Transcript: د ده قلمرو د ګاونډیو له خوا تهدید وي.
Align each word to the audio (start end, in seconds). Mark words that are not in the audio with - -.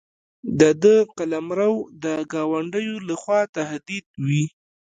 د 0.59 0.61
ده 0.83 0.95
قلمرو 1.17 1.73
د 2.03 2.05
ګاونډیو 2.33 2.95
له 3.07 3.15
خوا 3.21 3.41
تهدید 3.55 4.05
وي. 4.25 4.45